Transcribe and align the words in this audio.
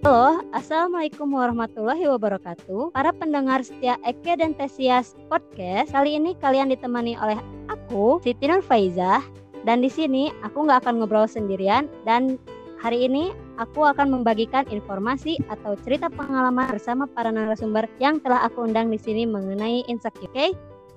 Halo, 0.00 0.40
Assalamualaikum 0.56 1.28
warahmatullahi 1.28 2.08
wabarakatuh. 2.08 2.96
Para 2.96 3.12
pendengar 3.12 3.60
setia 3.60 4.00
Eke 4.00 4.32
dan 4.32 4.56
Tesias 4.56 5.12
Podcast, 5.28 5.92
kali 5.92 6.16
ini 6.16 6.32
kalian 6.40 6.72
ditemani 6.72 7.20
oleh 7.20 7.36
aku, 7.68 8.16
Siti 8.24 8.48
Nur 8.48 8.64
Faizah. 8.64 9.20
Dan 9.68 9.84
di 9.84 9.92
sini 9.92 10.32
aku 10.40 10.64
nggak 10.64 10.88
akan 10.88 11.04
ngobrol 11.04 11.28
sendirian 11.28 11.84
dan 12.08 12.40
hari 12.80 13.12
ini 13.12 13.36
aku 13.60 13.84
akan 13.84 14.08
membagikan 14.08 14.64
informasi 14.72 15.36
atau 15.52 15.76
cerita 15.84 16.08
pengalaman 16.08 16.72
bersama 16.72 17.04
para 17.04 17.28
narasumber 17.28 17.84
yang 18.00 18.24
telah 18.24 18.48
aku 18.48 18.64
undang 18.64 18.88
di 18.88 18.96
sini 18.96 19.28
mengenai 19.28 19.84
insecure. 19.84 20.32
Oke? 20.32 20.32
Okay? 20.32 20.50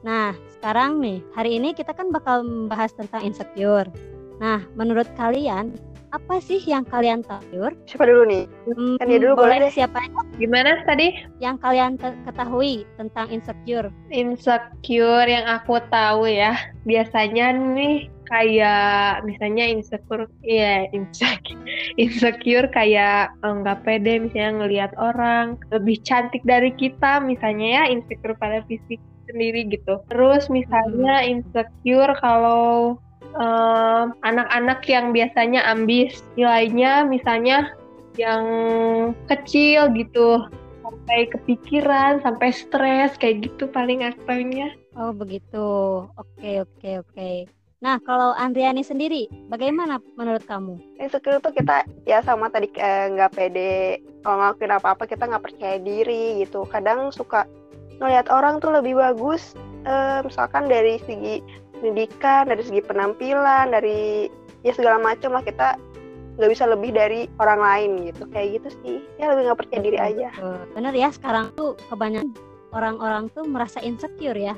Nah, 0.07 0.31
sekarang 0.47 1.03
nih, 1.03 1.19
hari 1.35 1.59
ini 1.59 1.75
kita 1.75 1.91
kan 1.91 2.07
bakal 2.07 2.47
membahas 2.47 2.95
tentang 2.95 3.27
insecure. 3.27 3.91
Nah, 4.39 4.63
menurut 4.79 5.11
kalian, 5.19 5.75
apa 6.13 6.37
sih 6.37 6.61
yang 6.69 6.85
kalian 6.85 7.25
tahu? 7.25 7.73
Siapa 7.89 8.05
dulu 8.05 8.29
nih? 8.29 8.45
Hmm, 8.69 8.95
kan 9.01 9.09
dia 9.09 9.19
dulu 9.19 9.33
boleh, 9.41 9.65
boleh 9.65 9.73
siapa? 9.73 9.97
Gimana 10.37 10.85
tadi? 10.85 11.17
Yang 11.41 11.57
kalian 11.65 11.91
ketahui 11.97 12.85
tentang 13.01 13.33
insecure? 13.33 13.89
Insecure 14.13 15.25
yang 15.25 15.49
aku 15.49 15.81
tahu 15.89 16.29
ya, 16.29 16.53
biasanya 16.85 17.57
nih 17.57 18.13
kayak 18.29 19.25
misalnya 19.25 19.65
insecure, 19.73 20.29
iya 20.45 20.85
insecure, 20.93 21.57
insecure 22.01 22.69
kayak 22.69 23.33
enggak 23.41 23.81
eh, 23.81 23.83
pede 23.83 24.13
misalnya 24.21 24.51
ngelihat 24.63 24.91
orang 25.01 25.57
lebih 25.73 25.97
cantik 26.05 26.45
dari 26.45 26.69
kita 26.77 27.19
misalnya 27.25 27.81
ya 27.81 27.83
insecure 27.89 28.37
pada 28.37 28.61
fisik 28.69 29.01
sendiri 29.25 29.65
gitu. 29.65 29.97
Terus 30.13 30.45
misalnya 30.53 31.25
hmm. 31.25 31.29
insecure 31.41 32.13
kalau 32.21 33.01
anak-anak 34.21 34.79
uh, 34.85 34.89
yang 34.89 35.05
biasanya 35.09 35.65
ambis 35.65 36.21
nilainya 36.37 37.07
misalnya 37.07 37.73
yang 38.17 38.45
kecil 39.25 39.89
gitu 39.97 40.45
sampai 40.85 41.25
kepikiran 41.33 42.21
sampai 42.21 42.53
stres 42.53 43.17
kayak 43.17 43.49
gitu 43.49 43.65
paling 43.65 44.05
aktanya 44.05 44.69
oh 44.97 45.11
begitu. 45.13 45.67
Oke 46.17 46.61
oke 46.63 46.89
oke. 47.05 47.31
Nah 47.83 47.99
kalau 48.07 48.31
Andriani 48.37 48.85
sendiri 48.85 49.27
bagaimana 49.51 49.99
menurut 50.15 50.45
kamu? 50.47 50.79
Insecure 51.01 51.43
tuh 51.43 51.51
kita 51.51 51.83
ya 52.07 52.23
sama 52.23 52.47
tadi 52.47 52.71
eh, 52.77 53.11
nggak 53.11 53.31
eh, 53.33 53.35
pede. 53.35 53.75
Kalau 54.23 54.39
ngelakuin 54.39 54.73
apa-apa 54.79 55.03
kita 55.03 55.27
nggak 55.27 55.43
percaya 55.43 55.77
diri 55.81 56.45
gitu. 56.45 56.63
Kadang 56.69 57.11
suka 57.11 57.43
ngelihat 57.99 58.31
orang 58.31 58.63
tuh 58.63 58.71
lebih 58.71 58.95
bagus 58.97 59.57
eh, 59.83 60.23
misalkan 60.23 60.71
dari 60.71 61.01
segi 61.03 61.62
pendidikan 61.83 62.47
dari 62.47 62.63
segi 62.63 62.79
penampilan 62.79 63.75
dari 63.75 64.31
ya 64.63 64.71
segala 64.71 65.03
macam 65.03 65.35
lah 65.35 65.43
kita 65.43 65.75
nggak 66.39 66.49
bisa 66.49 66.63
lebih 66.65 66.95
dari 66.95 67.27
orang 67.43 67.59
lain 67.59 67.91
gitu. 68.07 68.23
Kayak 68.31 68.63
gitu 68.63 68.69
sih. 68.79 68.97
Ya 69.19 69.35
lebih 69.35 69.51
nggak 69.51 69.59
percaya 69.59 69.81
diri 69.83 69.99
aja. 69.99 70.31
Bener 70.71 70.95
ya 70.95 71.11
sekarang 71.11 71.51
tuh 71.59 71.75
kebanyakan 71.91 72.31
orang-orang 72.71 73.27
tuh 73.35 73.43
merasa 73.43 73.83
insecure 73.83 74.39
ya. 74.39 74.55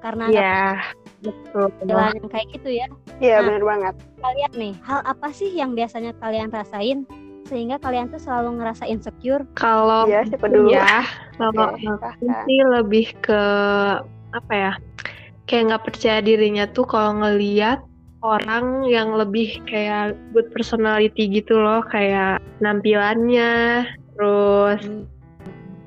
Karena 0.00 0.30
ya 0.32 0.80
betul. 1.20 1.68
yang 1.84 2.30
kayak 2.30 2.46
gitu 2.54 2.70
ya. 2.70 2.86
Iya 3.18 3.42
nah, 3.42 3.52
benar 3.52 3.64
banget. 3.66 3.94
kalian 4.20 4.52
nih 4.56 4.74
hal 4.84 5.00
apa 5.04 5.28
sih 5.34 5.50
yang 5.52 5.76
biasanya 5.76 6.16
kalian 6.22 6.48
rasain 6.48 7.04
sehingga 7.44 7.82
kalian 7.82 8.08
tuh 8.08 8.22
selalu 8.22 8.62
ngerasa 8.62 8.86
insecure? 8.88 9.44
Kalau 9.58 10.08
ya 10.08 10.24
siapa 10.24 10.46
dulu? 10.48 10.72
ya 10.72 11.04
kalau 11.36 11.76
sih 12.48 12.60
lebih 12.64 13.12
ke 13.20 13.42
apa 14.30 14.52
ya 14.54 14.72
kayak 15.50 15.74
nggak 15.74 15.84
percaya 15.90 16.22
dirinya 16.22 16.70
tuh 16.70 16.86
kalau 16.86 17.18
ngeliat 17.18 17.82
orang 18.22 18.86
yang 18.86 19.18
lebih 19.18 19.58
kayak 19.66 20.14
good 20.30 20.46
personality 20.54 21.26
gitu 21.26 21.58
loh 21.58 21.82
kayak 21.90 22.38
nampilannya. 22.62 23.82
Terus 24.14 24.80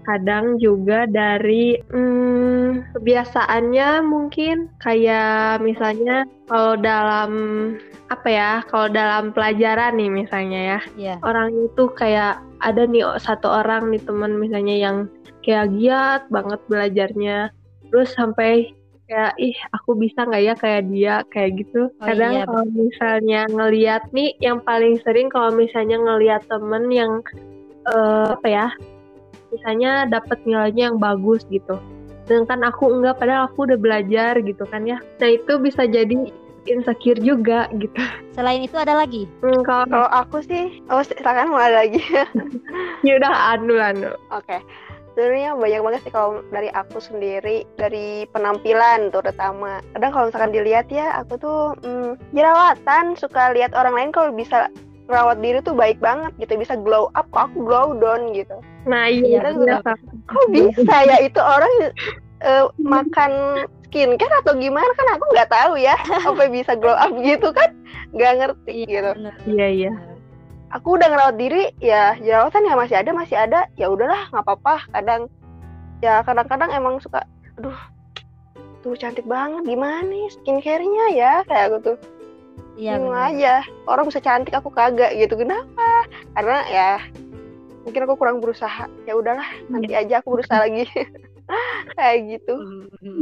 kadang 0.03 0.59
juga 0.59 1.07
dari 1.07 1.79
hmm, 1.79 2.91
kebiasaannya 2.91 4.03
mungkin 4.03 4.67
kayak 4.83 5.63
misalnya 5.63 6.27
kalau 6.51 6.75
dalam 6.75 7.31
apa 8.11 8.27
ya 8.27 8.51
kalau 8.67 8.91
dalam 8.91 9.31
pelajaran 9.31 9.95
nih 9.95 10.11
misalnya 10.11 10.59
ya. 10.59 10.79
Yeah. 10.99 11.17
orang 11.23 11.55
itu 11.55 11.87
kayak 11.95 12.43
ada 12.59 12.83
nih 12.83 13.07
satu 13.15 13.47
orang 13.47 13.95
nih 13.95 14.03
teman 14.03 14.35
misalnya 14.35 14.75
yang 14.75 14.97
kayak 15.39 15.71
giat 15.79 16.27
banget 16.27 16.59
belajarnya. 16.67 17.55
Terus 17.93 18.11
sampai 18.17 18.73
kayak 19.07 19.33
ih 19.35 19.57
aku 19.75 19.99
bisa 19.99 20.23
nggak 20.23 20.43
ya 20.43 20.53
kayak 20.55 20.83
dia 20.87 21.15
kayak 21.27 21.51
gitu 21.59 21.91
oh, 21.91 22.05
kadang 22.07 22.39
iya, 22.39 22.45
kalau 22.47 22.65
misalnya 22.71 23.41
ngeliat 23.51 24.03
nih 24.15 24.31
yang 24.39 24.63
paling 24.63 24.95
sering 25.03 25.27
kalau 25.27 25.51
misalnya 25.51 25.99
ngeliat 25.99 26.41
temen 26.47 26.87
yang 26.87 27.19
uh, 27.91 28.39
apa 28.39 28.47
ya 28.47 28.67
misalnya 29.51 30.07
dapat 30.07 30.39
nilainya 30.47 30.91
yang 30.91 30.97
bagus 30.97 31.43
gitu 31.51 31.77
sedangkan 32.23 32.63
aku 32.63 32.87
enggak 32.95 33.19
padahal 33.19 33.51
aku 33.51 33.67
udah 33.67 33.77
belajar 33.77 34.39
gitu 34.39 34.63
kan 34.71 34.87
ya 34.87 34.97
nah 35.19 35.29
itu 35.29 35.59
bisa 35.59 35.83
jadi 35.83 36.31
insecure 36.63 37.19
juga 37.19 37.67
gitu. 37.75 37.99
Selain 38.39 38.63
itu 38.63 38.79
ada 38.79 38.95
lagi? 38.95 39.27
Hmm, 39.43 39.67
kalau 39.67 39.83
kalau 39.83 40.07
aku 40.07 40.39
sih, 40.47 40.79
oh 40.87 41.03
silakan 41.03 41.51
mulai 41.51 41.75
lagi. 41.75 41.99
ya 43.03 43.19
udah 43.19 43.51
anu 43.51 43.75
anu. 43.75 44.15
Oke. 44.31 44.47
Okay 44.47 44.63
sebenarnya 45.13 45.53
banyak 45.53 45.81
banget 45.85 46.01
sih 46.09 46.13
kalau 46.13 46.41
dari 46.49 46.69
aku 46.73 46.97
sendiri 46.97 47.63
dari 47.77 48.25
penampilan 48.33 49.13
terutama. 49.13 49.79
Kadang 49.93 50.11
kalau 50.11 50.25
misalkan 50.29 50.53
dilihat 50.53 50.89
ya 50.89 51.13
aku 51.21 51.37
tuh 51.37 51.61
hmm, 51.85 52.17
jerawatan 52.33 53.13
suka 53.13 53.53
lihat 53.53 53.77
orang 53.77 53.93
lain 53.93 54.09
kalau 54.09 54.33
bisa 54.33 54.73
merawat 55.05 55.37
diri 55.43 55.59
tuh 55.61 55.75
baik 55.77 55.99
banget 56.01 56.31
gitu 56.39 56.55
bisa 56.57 56.79
glow 56.79 57.11
up 57.13 57.29
kok 57.29 57.53
aku 57.53 57.61
glow 57.61 57.93
down 57.93 58.33
gitu. 58.33 58.57
Nah 58.89 59.05
iya, 59.05 59.45
iya. 59.53 59.79
kok 60.25 60.45
bisa 60.49 60.95
ya 61.05 61.17
itu 61.21 61.39
orang 61.39 61.73
uh, 62.41 62.65
makan 62.81 63.31
skincare 63.85 64.41
atau 64.41 64.57
gimana? 64.57 64.89
Kan 64.97 65.07
aku 65.13 65.25
nggak 65.37 65.51
tahu 65.53 65.77
ya 65.77 65.93
sampai 66.25 66.49
bisa 66.49 66.73
glow 66.73 66.97
up 66.97 67.13
gitu 67.21 67.53
kan? 67.53 67.69
Nggak 68.17 68.33
ngerti 68.41 68.73
iya, 68.89 68.89
gitu. 68.89 69.11
iya 69.53 69.67
iya 69.69 70.12
aku 70.73 70.97
udah 70.97 71.07
ngerawat 71.07 71.35
diri 71.37 71.69
ya 71.77 72.17
jerawatan 72.17 72.65
ya 72.65 72.73
masih 72.73 72.97
ada 72.97 73.11
masih 73.13 73.37
ada. 73.37 73.69
Ya 73.77 73.87
udahlah 73.93 74.27
nggak 74.33 74.43
apa-apa. 74.43 74.89
Kadang 74.89 75.21
ya 76.01 76.25
kadang-kadang 76.25 76.69
emang 76.73 76.97
suka 76.99 77.23
aduh 77.61 77.77
tuh 78.81 78.97
cantik 78.99 79.23
banget 79.29 79.63
gimana 79.63 80.03
nih 80.03 80.27
skincare-nya 80.33 81.05
ya? 81.13 81.33
Kayak 81.45 81.65
aku 81.71 81.77
tuh. 81.93 81.97
Iya 82.73 82.97
aja. 82.99 83.61
Orang 83.85 84.09
bisa 84.09 84.19
cantik 84.19 84.57
aku 84.57 84.73
kagak 84.73 85.13
gitu. 85.13 85.37
Kenapa? 85.37 86.09
Karena 86.33 86.57
ya 86.67 86.89
mungkin 87.85 88.09
aku 88.09 88.17
kurang 88.17 88.41
berusaha. 88.41 88.89
Ya 89.05 89.13
udahlah 89.13 89.45
nanti 89.69 89.93
aja 89.93 90.19
aku 90.19 90.41
berusaha 90.41 90.65
lagi 90.65 90.89
kayak 91.97 92.17
gitu. 92.37 92.53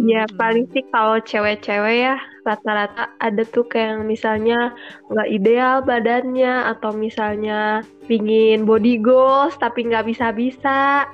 Ya 0.06 0.26
paling 0.38 0.68
sih 0.72 0.84
kalau 0.92 1.20
cewek-cewek 1.22 1.98
ya 2.08 2.16
rata-rata 2.46 3.14
ada 3.22 3.44
tuh 3.46 3.66
kayak 3.70 4.02
misalnya 4.04 4.74
nggak 5.14 5.30
ideal 5.30 5.86
badannya 5.86 6.72
atau 6.74 6.92
misalnya 6.96 7.86
pingin 8.10 8.66
body 8.66 8.98
goals 8.98 9.54
tapi 9.58 9.88
nggak 9.88 10.10
bisa-bisa. 10.10 11.06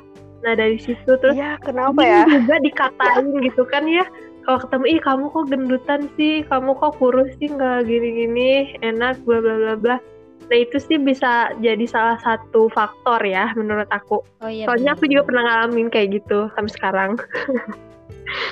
Nah 0.46 0.54
dari 0.54 0.78
situ 0.78 1.18
terus 1.20 1.36
ya 1.36 1.58
kenapa 1.60 2.00
ya? 2.04 2.24
juga 2.30 2.58
dikatain 2.64 3.42
gitu 3.44 3.64
kan 3.68 3.86
ya. 3.86 4.06
Kalau 4.48 4.64
ketemu 4.64 4.86
ih 4.96 5.00
kamu 5.04 5.26
kok 5.28 5.46
gendutan 5.52 6.02
sih? 6.16 6.36
Kamu 6.48 6.72
kok 6.80 6.96
kurus 7.04 7.36
sih? 7.36 7.52
Nggak 7.52 7.84
gini-gini 7.84 8.80
enak 8.80 9.20
bla 9.28 9.44
bla 9.44 9.56
bla 9.60 9.76
bla 9.76 9.98
Nah 10.48 10.58
itu 10.64 10.78
sih 10.80 10.96
bisa 10.96 11.52
jadi 11.60 11.84
salah 11.88 12.18
satu 12.24 12.72
faktor 12.72 13.20
ya 13.28 13.52
menurut 13.60 13.88
aku. 13.92 14.24
Oh, 14.40 14.50
iya, 14.50 14.64
Soalnya 14.68 14.96
bener. 14.96 15.00
aku 15.00 15.12
juga 15.12 15.24
pernah 15.28 15.44
ngalamin 15.44 15.88
kayak 15.92 16.08
gitu 16.24 16.48
sampai 16.56 16.72
sekarang. 16.74 17.12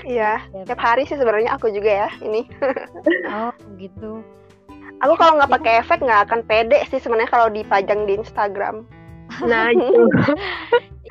Iya, 0.08 0.40
tiap 0.64 0.80
hari 0.80 1.04
sih 1.04 1.20
sebenarnya 1.20 1.52
aku 1.52 1.68
juga 1.68 2.08
ya 2.08 2.10
ini. 2.24 2.48
oh 3.28 3.52
gitu. 3.76 4.24
Aku 5.04 5.20
kalau 5.20 5.36
nggak 5.36 5.52
pakai 5.52 5.84
efek 5.84 6.00
nggak 6.00 6.32
akan 6.32 6.48
pede 6.48 6.80
sih 6.88 7.00
sebenarnya 7.00 7.28
kalau 7.28 7.52
dipajang 7.52 8.08
di 8.08 8.16
Instagram. 8.16 8.88
Nah 9.44 9.72
itu. 9.76 10.04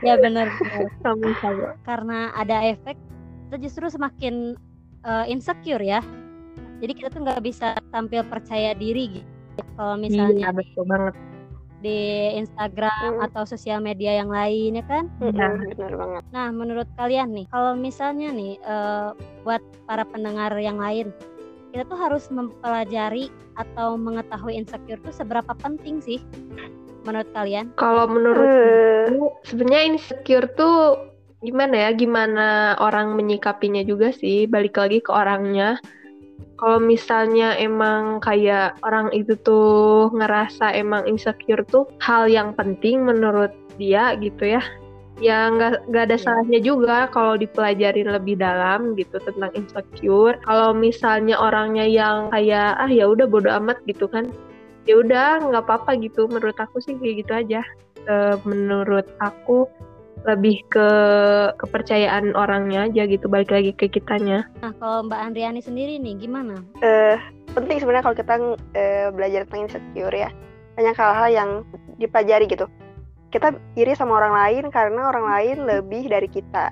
Iya 0.00 0.16
benar. 0.16 0.48
Karena 1.84 2.32
ada 2.32 2.56
efek, 2.64 2.96
kita 3.48 3.56
justru 3.60 3.84
semakin 3.92 4.56
uh, 5.04 5.28
insecure 5.28 5.84
ya. 5.84 6.00
Jadi 6.80 6.92
kita 6.96 7.12
tuh 7.12 7.20
nggak 7.20 7.44
bisa 7.44 7.76
tampil 7.92 8.24
percaya 8.24 8.72
diri 8.72 9.20
gitu 9.20 9.33
kalau 9.74 9.94
misalnya 9.98 10.48
iya, 10.48 10.56
betul 10.56 10.84
banget 10.86 11.14
di 11.84 12.32
Instagram 12.40 13.20
hmm. 13.20 13.26
atau 13.28 13.44
sosial 13.44 13.84
media 13.84 14.16
yang 14.16 14.32
lain 14.32 14.80
ya 14.80 14.84
kan? 14.88 15.12
Iya, 15.20 15.52
benar 15.76 15.92
banget. 16.00 16.22
Nah, 16.32 16.48
menurut 16.48 16.88
kalian 16.96 17.36
nih, 17.36 17.44
kalau 17.52 17.76
misalnya 17.76 18.32
nih 18.32 18.56
uh, 18.64 19.12
buat 19.44 19.60
para 19.84 20.08
pendengar 20.08 20.56
yang 20.56 20.80
lain, 20.80 21.12
kita 21.76 21.84
tuh 21.84 22.00
harus 22.00 22.32
mempelajari 22.32 23.28
atau 23.60 24.00
mengetahui 24.00 24.56
insecure 24.56 24.96
tuh 25.04 25.12
seberapa 25.12 25.52
penting 25.60 26.00
sih 26.00 26.24
menurut 27.04 27.28
kalian? 27.36 27.68
Kalau 27.76 28.08
menurut 28.08 28.48
hmm. 28.48 29.44
sebenarnya 29.44 29.92
insecure 29.92 30.48
tuh 30.56 30.96
gimana 31.44 31.84
ya? 31.84 31.90
Gimana 31.92 32.80
orang 32.80 33.12
menyikapinya 33.12 33.84
juga 33.84 34.08
sih, 34.08 34.48
balik 34.48 34.80
lagi 34.80 35.04
ke 35.04 35.12
orangnya 35.12 35.76
kalau 36.54 36.78
misalnya 36.78 37.58
emang 37.58 38.22
kayak 38.22 38.78
orang 38.86 39.10
itu 39.10 39.34
tuh 39.42 40.08
ngerasa 40.14 40.70
emang 40.72 41.04
insecure 41.04 41.66
tuh 41.66 41.84
hal 41.98 42.30
yang 42.30 42.54
penting 42.54 43.02
menurut 43.02 43.50
dia 43.76 44.14
gitu 44.22 44.56
ya. 44.56 44.62
Ya 45.22 45.46
nggak 45.46 45.86
nggak 45.90 46.04
ada 46.10 46.16
Iya. 46.18 46.24
salahnya 46.26 46.60
juga 46.62 47.06
kalau 47.10 47.38
dipelajarin 47.38 48.10
lebih 48.10 48.38
dalam 48.38 48.98
gitu 48.98 49.18
tentang 49.22 49.50
insecure. 49.54 50.38
Kalau 50.42 50.74
misalnya 50.74 51.38
orangnya 51.38 51.86
yang 51.86 52.30
kayak 52.34 52.78
ah 52.78 52.90
ya 52.90 53.06
udah 53.06 53.26
bodo 53.26 53.50
amat 53.62 53.78
gitu 53.86 54.10
kan. 54.10 54.30
Ya 54.90 54.98
udah 54.98 55.42
nggak 55.42 55.64
apa-apa 55.70 55.98
gitu. 56.02 56.26
Menurut 56.26 56.58
aku 56.58 56.82
sih 56.82 56.98
kayak 56.98 57.26
gitu 57.26 57.32
aja. 57.34 57.62
Eh, 58.04 58.36
menurut 58.42 59.06
aku 59.22 59.70
lebih 60.24 60.62
ke 60.72 60.88
kepercayaan 61.60 62.32
orangnya 62.32 62.88
aja 62.88 63.04
gitu 63.04 63.26
balik 63.28 63.52
lagi 63.52 63.76
ke 63.76 63.90
kitanya. 63.90 64.48
Nah, 64.64 64.72
kalau 64.80 65.04
Mbak 65.10 65.20
Andriani 65.20 65.60
sendiri 65.60 66.00
nih 66.00 66.16
gimana? 66.16 66.62
eh 66.80 67.18
penting 67.52 67.82
sebenarnya 67.82 68.04
kalau 68.06 68.16
kita 68.16 68.34
eh, 68.78 69.08
belajar 69.12 69.44
tentang 69.44 69.68
insecure 69.68 70.14
ya. 70.14 70.30
Banyak 70.74 70.96
hal-hal 70.96 71.28
yang 71.30 71.50
dipelajari 72.00 72.48
gitu. 72.50 72.66
Kita 73.30 73.54
iri 73.76 73.92
sama 73.94 74.18
orang 74.18 74.34
lain 74.34 74.64
karena 74.70 75.10
orang 75.10 75.26
lain 75.26 75.56
lebih 75.66 76.06
dari 76.08 76.26
kita. 76.30 76.70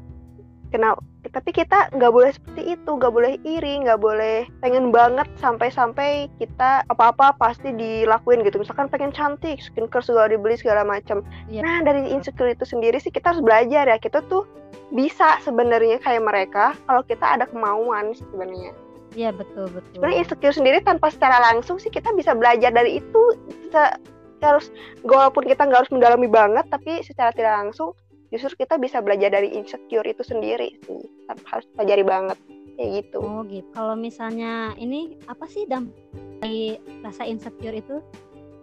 Kenapa 0.72 1.11
tapi 1.30 1.54
kita 1.54 1.86
nggak 1.94 2.10
boleh 2.10 2.34
seperti 2.34 2.74
itu 2.74 2.90
nggak 2.98 3.12
boleh 3.14 3.38
iri 3.46 3.78
nggak 3.86 4.02
boleh 4.02 4.42
pengen 4.58 4.90
banget 4.90 5.30
sampai-sampai 5.38 6.26
kita 6.42 6.82
apa-apa 6.90 7.38
pasti 7.38 7.70
dilakuin 7.70 8.42
gitu. 8.42 8.58
Misalkan 8.58 8.90
pengen 8.90 9.14
cantik 9.14 9.62
skincare 9.62 10.02
segala 10.02 10.26
dibeli 10.34 10.58
segala 10.58 10.82
macam. 10.82 11.22
Iya. 11.46 11.62
nah 11.62 11.78
dari 11.86 12.10
insecure 12.10 12.50
itu 12.50 12.66
sendiri 12.66 12.98
sih 12.98 13.14
kita 13.14 13.30
harus 13.30 13.42
belajar 13.44 13.86
ya. 13.86 13.96
Kita 14.02 14.26
tuh 14.26 14.42
bisa 14.90 15.38
sebenarnya 15.46 16.02
kayak 16.02 16.26
mereka 16.26 16.74
kalau 16.90 17.06
kita 17.06 17.38
ada 17.38 17.46
kemauan 17.46 18.18
sebenarnya. 18.18 18.74
Iya 19.12 19.30
betul 19.30 19.68
betul. 19.70 19.92
sebenarnya 19.94 20.18
insecure 20.26 20.56
sendiri 20.56 20.78
tanpa 20.82 21.12
secara 21.12 21.38
langsung 21.52 21.78
sih 21.78 21.92
kita 21.92 22.10
bisa 22.18 22.34
belajar 22.34 22.74
dari 22.74 22.98
itu. 22.98 23.22
Kita 23.68 23.94
kita 24.42 24.58
harus 24.58 24.74
walaupun 25.06 25.46
kita 25.46 25.70
nggak 25.70 25.86
harus 25.86 25.94
mendalami 25.94 26.26
banget 26.26 26.66
tapi 26.66 26.98
secara 27.06 27.30
tidak 27.30 27.62
langsung 27.62 27.94
justru 28.32 28.64
kita 28.64 28.80
bisa 28.80 29.04
belajar 29.04 29.28
dari 29.28 29.52
insecure 29.52 30.08
itu 30.08 30.24
sendiri 30.24 30.72
sih. 30.88 31.02
Tapi 31.28 31.42
harus 31.44 31.66
pelajari 31.76 32.04
banget. 32.04 32.38
Kayak 32.80 32.90
gitu. 33.04 33.18
Oh 33.20 33.44
gitu. 33.44 33.68
Kalau 33.76 33.94
misalnya 33.94 34.72
ini 34.80 35.20
apa 35.28 35.44
sih 35.44 35.68
dampak 35.68 35.94
dari 36.40 36.80
rasa 37.04 37.28
insecure 37.28 37.76
itu 37.76 38.00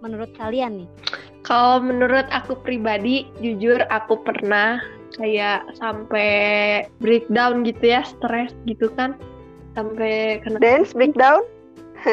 menurut 0.01 0.33
kalian 0.35 0.83
nih? 0.83 0.89
Kalau 1.45 1.79
menurut 1.79 2.27
aku 2.33 2.57
pribadi, 2.59 3.29
jujur 3.39 3.79
aku 3.87 4.19
pernah 4.25 4.83
kayak 5.15 5.65
sampai 5.79 6.83
breakdown 6.99 7.63
gitu 7.63 7.95
ya, 7.95 8.01
stres 8.03 8.51
gitu 8.67 8.91
kan, 8.93 9.15
sampai 9.73 10.43
kena 10.43 10.59
dance 10.59 10.91
breakdown? 10.91 11.41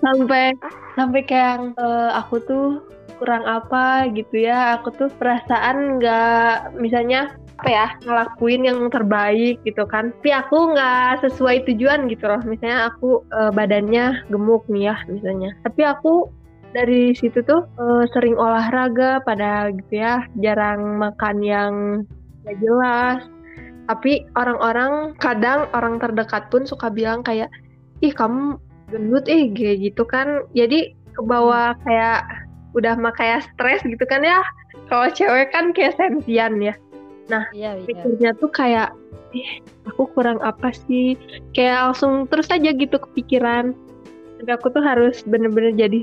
Sampai 0.00 0.56
sampai 0.96 1.20
kayak 1.28 1.76
eh, 1.76 2.10
aku 2.16 2.40
tuh 2.48 2.80
kurang 3.20 3.44
apa 3.44 4.08
gitu 4.16 4.48
ya, 4.48 4.80
aku 4.80 4.96
tuh 4.96 5.12
perasaan 5.20 6.00
nggak 6.00 6.80
misalnya 6.80 7.36
apa 7.60 7.68
ya 7.68 7.86
ngelakuin 8.08 8.64
yang 8.64 8.80
terbaik 8.88 9.60
gitu 9.68 9.84
kan, 9.84 10.16
tapi 10.16 10.32
aku 10.32 10.72
nggak 10.72 11.20
sesuai 11.28 11.68
tujuan 11.68 12.08
gitu 12.08 12.24
loh, 12.24 12.40
misalnya 12.48 12.88
aku 12.88 13.20
eh, 13.28 13.52
badannya 13.52 14.24
gemuk 14.32 14.64
nih 14.72 14.88
ya 14.88 14.96
misalnya, 15.12 15.52
tapi 15.60 15.84
aku 15.84 16.32
dari 16.70 17.10
situ 17.18 17.42
tuh 17.44 17.66
eh, 17.66 18.04
sering 18.14 18.38
olahraga 18.38 19.20
pada 19.26 19.68
gitu 19.74 20.00
ya. 20.00 20.24
Jarang 20.38 21.02
makan 21.02 21.36
yang 21.42 21.72
gak 22.46 22.56
jelas. 22.62 23.20
Tapi 23.90 24.22
orang-orang 24.38 25.18
kadang 25.18 25.66
orang 25.74 25.98
terdekat 25.98 26.46
pun 26.46 26.62
suka 26.62 26.86
bilang 26.94 27.26
kayak 27.26 27.50
ih 28.06 28.14
kamu 28.14 28.54
gendut 28.94 29.26
eh 29.26 29.50
kayak 29.50 29.82
gitu 29.82 30.06
kan. 30.06 30.46
Jadi 30.54 30.94
ke 30.94 31.22
bawah 31.26 31.74
kayak 31.82 32.22
udah 32.74 32.94
mah 32.98 33.14
kayak 33.14 33.46
stres 33.54 33.82
gitu 33.82 34.04
kan 34.06 34.22
ya. 34.22 34.40
Kalau 34.86 35.10
cewek 35.10 35.50
kan 35.54 35.74
kayak 35.74 35.96
sentian 35.98 36.58
ya. 36.62 36.74
Iya 37.54 37.78
iya. 37.78 37.86
pikirnya 37.86 38.30
tuh 38.42 38.50
kayak 38.50 38.90
ih 39.30 39.62
aku 39.86 40.10
kurang 40.14 40.42
apa 40.42 40.74
sih? 40.74 41.14
Kayak 41.54 41.90
langsung 41.90 42.26
terus 42.26 42.50
aja 42.50 42.74
gitu 42.74 42.98
kepikiran. 42.98 43.70
Tapi 44.42 44.50
aku 44.50 44.72
tuh 44.74 44.82
harus 44.82 45.22
bener-bener 45.22 45.70
jadi 45.76 46.02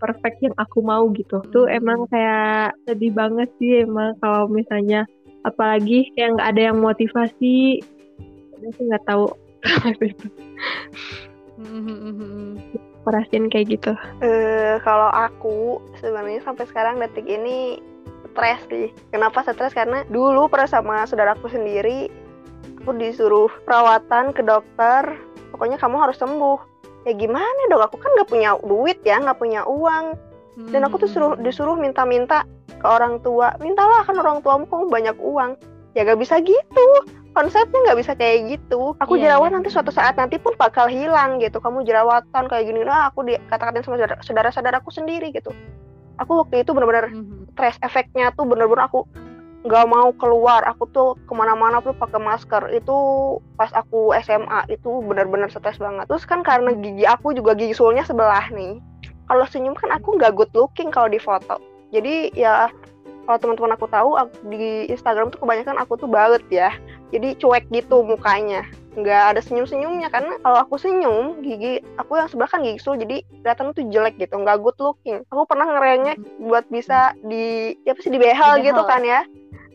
perfect 0.00 0.40
yang 0.42 0.56
aku 0.58 0.82
mau 0.82 1.06
gitu. 1.14 1.44
Tuh 1.54 1.68
Hmm. 1.68 1.78
emang 1.78 2.00
kayak 2.10 2.74
sedih 2.88 3.12
banget 3.14 3.48
sih 3.60 3.86
emang 3.86 4.16
kalau 4.18 4.50
misalnya 4.50 5.06
apalagi 5.46 6.10
kayak 6.18 6.34
nggak 6.34 6.50
ada 6.56 6.62
yang 6.72 6.78
motivasi. 6.82 7.84
Aku 8.56 8.80
nggak 8.88 9.04
tahu 9.06 9.30
itu 10.02 10.26
Hmm, 13.06 13.14
aku 13.14 13.22
rasain 13.22 13.46
kayak 13.46 13.66
gitu 13.70 13.92
Eh, 14.18 14.82
kalau 14.82 15.06
aku 15.14 15.78
sebenarnya 16.02 16.42
sampai 16.42 16.66
sekarang 16.66 16.98
detik 16.98 17.22
ini 17.30 17.78
stres 18.34 18.60
sih. 18.66 18.90
Kenapa 19.14 19.46
stres? 19.46 19.70
Karena 19.70 20.02
dulu 20.10 20.50
pernah 20.50 20.66
sama 20.66 21.06
saudaraku 21.06 21.46
sendiri, 21.46 22.10
aku 22.82 22.98
disuruh 22.98 23.48
perawatan 23.62 24.34
ke 24.34 24.42
dokter. 24.42 25.22
Pokoknya 25.54 25.78
kamu 25.78 26.02
harus 26.02 26.18
sembuh. 26.18 26.58
Ya 27.06 27.14
gimana 27.14 27.70
dong? 27.70 27.86
Aku 27.86 27.96
kan 28.02 28.10
nggak 28.18 28.28
punya 28.28 28.58
duit 28.66 28.98
ya, 29.06 29.22
nggak 29.22 29.38
punya 29.38 29.62
uang. 29.62 30.18
Dan 30.74 30.82
aku 30.88 31.06
tuh 31.06 31.08
suruh 31.08 31.32
disuruh 31.38 31.78
minta-minta 31.78 32.42
ke 32.66 32.86
orang 32.88 33.22
tua. 33.22 33.54
Mintalah 33.62 34.02
kan 34.02 34.18
orang 34.18 34.42
tuamu 34.42 34.66
kamu 34.66 34.84
banyak 34.90 35.16
uang. 35.22 35.54
Ya 35.94 36.04
gak 36.04 36.20
bisa 36.20 36.40
gitu. 36.44 36.88
Konsepnya 37.36 37.78
nggak 37.84 37.98
bisa 38.00 38.12
kayak 38.16 38.38
gitu. 38.56 38.96
Aku 38.96 39.20
Iya, 39.20 39.36
jerawat 39.36 39.52
iya. 39.52 39.54
nanti 39.60 39.68
suatu 39.68 39.92
saat 39.92 40.16
nanti 40.16 40.40
pun 40.40 40.56
bakal 40.56 40.88
hilang 40.88 41.36
gitu. 41.36 41.60
Kamu 41.60 41.84
jerawatan 41.84 42.48
kayak 42.48 42.64
gini. 42.64 42.80
Nah, 42.80 43.12
aku 43.12 43.28
dikatakan 43.28 43.84
sama 43.84 44.00
saudara- 44.00 44.22
saudara-saudaraku 44.24 44.88
sendiri 44.88 45.28
gitu. 45.36 45.52
Aku 46.16 46.40
waktu 46.40 46.64
itu 46.64 46.72
benar-benar 46.72 47.12
Hmm, 47.12 47.44
stres 47.52 47.76
efeknya 47.84 48.32
tuh 48.32 48.48
bener-bener 48.48 48.88
aku 48.88 49.04
nggak 49.66 49.84
mau 49.90 50.14
keluar 50.14 50.62
aku 50.62 50.86
tuh 50.94 51.08
ke 51.26 51.32
mana-mana 51.34 51.82
tuh 51.82 51.90
pakai 51.92 52.22
masker 52.22 52.70
itu 52.70 52.96
pas 53.58 53.68
aku 53.74 54.14
SMA 54.22 54.70
itu 54.70 55.02
bener-bener 55.02 55.50
stres 55.50 55.74
banget 55.82 56.06
terus 56.06 56.22
kan 56.22 56.46
karena 56.46 56.70
gigi 56.70 57.02
aku 57.02 57.34
juga 57.34 57.58
gigi 57.58 57.74
sulnya 57.74 58.06
sebelah 58.06 58.46
nih 58.54 58.78
kalau 59.26 59.42
senyum 59.50 59.74
kan 59.74 59.90
aku 59.90 60.14
nggak 60.14 60.38
good 60.38 60.54
looking 60.54 60.94
kalau 60.94 61.10
di 61.10 61.18
foto 61.18 61.58
jadi 61.90 62.30
ya 62.38 62.70
kalau 63.26 63.38
teman-teman 63.42 63.74
aku 63.74 63.86
tahu 63.90 64.14
aku- 64.14 64.38
di 64.48 64.86
Instagram 64.88 65.28
tuh 65.28 65.42
kebanyakan 65.42 65.76
aku 65.76 65.98
tuh 65.98 66.06
balet 66.06 66.42
ya. 66.48 66.70
Jadi 67.10 67.34
cuek 67.36 67.66
gitu 67.68 68.00
mukanya. 68.00 68.62
Nggak 68.96 69.36
ada 69.36 69.40
senyum-senyumnya 69.44 70.08
karena 70.08 70.40
kalau 70.40 70.58
aku 70.64 70.80
senyum 70.80 71.44
gigi 71.44 71.84
aku 72.00 72.16
yang 72.16 72.32
sebelah 72.32 72.48
kan 72.48 72.64
gigi 72.64 72.80
sul 72.80 72.96
jadi 72.96 73.20
kelihatan 73.44 73.76
tuh 73.76 73.84
jelek 73.92 74.16
gitu 74.16 74.32
nggak 74.32 74.62
good 74.62 74.78
looking. 74.80 75.20
Aku 75.28 75.44
pernah 75.44 75.68
ngerengek 75.68 76.16
buat 76.40 76.64
bisa 76.70 77.12
di 77.20 77.76
ya 77.84 77.92
apa 77.92 78.00
sih 78.00 78.08
di 78.08 78.16
behel 78.16 78.64
gitu 78.64 78.80
kan 78.86 79.04
ya. 79.04 79.20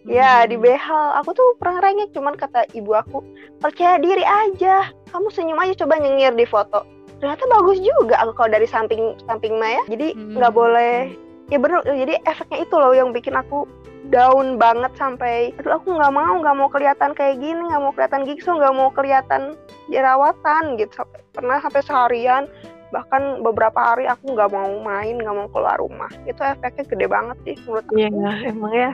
Ya 0.01 0.49
di 0.49 0.57
behel. 0.57 1.21
Aku 1.21 1.37
tuh 1.37 1.53
pernah 1.61 1.77
ngerengek 1.77 2.17
cuman 2.17 2.33
kata 2.33 2.65
ibu 2.73 2.97
aku 2.97 3.21
percaya 3.61 4.01
diri 4.01 4.25
aja 4.25 4.89
kamu 5.13 5.29
senyum 5.29 5.61
aja 5.61 5.85
coba 5.85 6.01
nyengir 6.01 6.33
di 6.33 6.47
foto. 6.49 6.81
Ternyata 7.21 7.45
bagus 7.45 7.77
juga 7.77 8.17
aku 8.17 8.33
kalau 8.33 8.49
dari 8.49 8.65
samping 8.65 9.13
samping 9.29 9.61
Maya 9.61 9.85
jadi 9.85 10.17
Hmm. 10.17 10.41
nggak 10.41 10.53
boleh 10.57 11.13
ya 11.51 11.57
bener 11.59 11.83
jadi 11.83 12.23
efeknya 12.23 12.63
itu 12.63 12.75
loh 12.79 12.95
yang 12.95 13.11
bikin 13.11 13.35
aku 13.35 13.67
down 14.09 14.55
banget 14.57 14.91
sampai 14.97 15.51
aduh 15.59 15.77
aku 15.77 15.93
nggak 15.93 16.13
mau 16.15 16.33
nggak 16.39 16.55
mau 16.57 16.69
kelihatan 16.71 17.11
kayak 17.13 17.37
gini 17.37 17.59
nggak 17.59 17.83
mau 17.83 17.91
kelihatan 17.93 18.23
gigsul 18.25 18.57
nggak 18.57 18.75
mau 18.75 18.89
kelihatan 18.89 19.53
jerawatan 19.91 20.79
gitu. 20.79 20.91
Sampai 21.03 21.19
pernah 21.35 21.57
sampai 21.59 21.81
seharian 21.83 22.43
bahkan 22.91 23.39
beberapa 23.39 23.79
hari 23.79 24.03
aku 24.07 24.35
nggak 24.35 24.51
mau 24.51 24.67
main 24.83 25.15
nggak 25.19 25.35
mau 25.35 25.47
keluar 25.51 25.77
rumah. 25.79 26.11
Itu 26.25 26.41
efeknya 26.41 26.83
gede 26.87 27.07
banget 27.07 27.37
sih 27.45 27.55
menurut 27.67 27.85
aku. 27.87 27.95
Iya 27.99 28.09
emang 28.47 28.73
ya. 28.73 28.91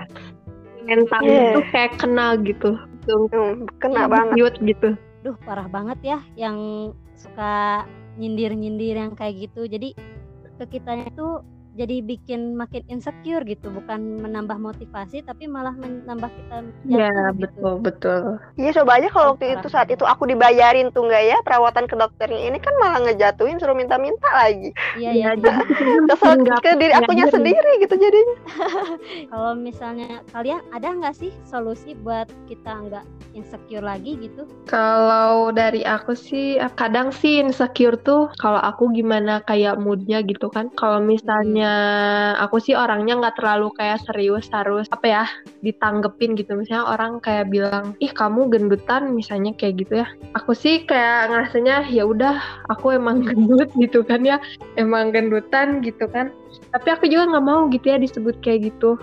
Mentalnya 0.87 1.29
Iya. 1.29 1.53
tuh 1.55 1.65
kayak 1.73 1.91
kena 1.99 2.27
gitu. 2.41 2.71
Hmm, 3.07 3.53
kena 3.79 4.05
banget. 4.11 4.35
ciut 4.37 4.55
gitu. 4.65 4.89
Duh 5.23 5.35
parah 5.45 5.67
banget 5.69 5.99
ya 6.03 6.19
yang 6.35 6.57
suka 7.17 7.85
nyindir-nyindir 8.17 8.97
yang 8.97 9.13
kayak 9.13 9.49
gitu. 9.49 9.65
Jadi 9.65 9.93
ke 10.57 10.65
kitanya 10.77 11.09
tuh 11.13 11.45
jadi 11.77 12.01
bikin 12.01 12.57
makin 12.57 12.81
insecure 12.89 13.45
gitu, 13.45 13.69
bukan 13.69 13.99
menambah 14.19 14.57
motivasi 14.57 15.21
tapi 15.21 15.45
malah 15.45 15.73
menambah 15.73 16.29
kita 16.33 16.55
Iya 16.83 17.09
jatuh 17.09 17.37
gitu. 17.37 17.43
betul 17.43 17.73
betul 17.79 18.21
Iya 18.55 18.69
coba 18.77 18.91
aja 18.97 19.07
kalau 19.09 19.27
waktu 19.33 19.45
itu 19.53 19.67
saat 19.67 19.89
itu 19.89 20.03
aku 20.03 20.23
dibayarin 20.25 20.89
tuh 20.89 21.05
nggak 21.05 21.23
ya 21.23 21.37
perawatan 21.45 21.85
ke 21.85 21.95
dokternya 21.95 22.41
ini 22.47 22.57
kan 22.57 22.73
malah 22.77 22.99
ngejatuhin 23.05 23.57
suruh 23.57 23.77
minta-minta 23.77 24.27
lagi 24.33 24.73
Iya 24.93 25.11
Iya, 25.13 25.29
ya. 25.37 25.53
kesel 26.09 26.33
ke 26.59 26.71
diri 26.75 26.93
akunya 26.93 27.25
diri. 27.25 27.33
sendiri 27.33 27.71
gitu 27.79 27.95
jadinya 27.95 28.35
Kalau 29.31 29.53
misalnya 29.53 30.23
kalian 30.31 30.61
ada 30.71 30.87
nggak 30.91 31.15
sih 31.15 31.31
solusi 31.43 31.93
buat 31.95 32.27
kita 32.47 32.71
nggak 32.87 33.05
insecure 33.37 33.85
lagi 33.85 34.17
gitu? 34.17 34.49
Kalau 34.65 35.53
dari 35.53 35.85
aku 35.85 36.17
sih 36.17 36.57
kadang 36.73 37.13
sih 37.13 37.37
insecure 37.37 37.95
tuh 38.01 38.33
kalau 38.41 38.57
aku 38.57 38.89
gimana 38.89 39.45
kayak 39.45 39.77
moodnya 39.77 40.25
gitu 40.25 40.49
kan. 40.49 40.73
Kalau 40.73 40.97
misalnya 40.97 41.71
aku 42.41 42.57
sih 42.57 42.73
orangnya 42.73 43.21
nggak 43.21 43.37
terlalu 43.37 43.69
kayak 43.77 44.01
serius 44.09 44.49
harus 44.49 44.89
apa 44.89 45.05
ya 45.05 45.23
ditanggepin 45.61 46.33
gitu. 46.33 46.57
Misalnya 46.57 46.89
orang 46.89 47.21
kayak 47.21 47.53
bilang 47.53 47.93
ih 48.01 48.09
kamu 48.09 48.49
gendutan 48.49 49.13
misalnya 49.13 49.53
kayak 49.53 49.85
gitu 49.85 50.01
ya. 50.01 50.07
Aku 50.33 50.57
sih 50.57 50.83
kayak 50.89 51.29
ngerasanya 51.29 51.85
ya 51.93 52.03
udah 52.09 52.41
aku 52.73 52.97
emang 52.97 53.21
gendut 53.29 53.69
gitu 53.77 54.01
kan 54.01 54.25
ya. 54.25 54.41
Emang 54.73 55.13
gendutan 55.13 55.85
gitu 55.85 56.09
kan. 56.09 56.33
Tapi 56.73 56.87
aku 56.89 57.05
juga 57.05 57.37
nggak 57.37 57.45
mau 57.45 57.69
gitu 57.69 57.85
ya 57.85 58.01
disebut 58.01 58.41
kayak 58.41 58.73
gitu 58.73 58.97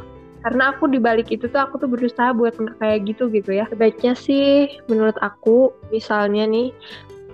karena 0.44 0.76
aku 0.76 0.92
di 0.92 1.00
balik 1.00 1.32
itu 1.32 1.48
tuh 1.48 1.64
aku 1.64 1.80
tuh 1.80 1.88
berusaha 1.88 2.36
buat 2.36 2.52
nggak 2.60 2.76
kayak 2.76 3.00
gitu 3.08 3.32
gitu 3.32 3.50
ya 3.56 3.64
sebaiknya 3.72 4.12
sih 4.12 4.68
menurut 4.92 5.16
aku 5.24 5.72
misalnya 5.88 6.44
nih 6.44 6.68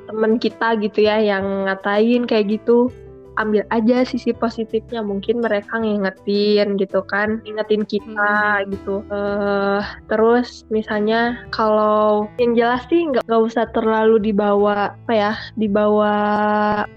temen 0.06 0.38
kita 0.38 0.78
gitu 0.78 1.02
ya 1.02 1.18
yang 1.18 1.66
ngatain 1.66 2.30
kayak 2.30 2.54
gitu 2.58 2.86
ambil 3.38 3.64
aja 3.72 4.04
sisi 4.04 4.36
positifnya 4.36 5.00
mungkin 5.00 5.40
mereka 5.40 5.80
ngingetin 5.80 6.76
gitu 6.76 7.00
kan 7.08 7.40
ingetin 7.48 7.88
kita 7.88 8.60
hmm. 8.60 8.76
gitu 8.76 9.00
uh, 9.08 9.80
terus 10.12 10.68
misalnya 10.68 11.40
kalau 11.54 12.28
yang 12.36 12.52
jelas 12.52 12.84
sih 12.92 13.00
nggak 13.00 13.24
nggak 13.24 13.42
usah 13.42 13.64
terlalu 13.72 14.20
dibawa 14.20 14.92
apa 14.92 15.12
ya 15.14 15.32
dibawa 15.56 16.14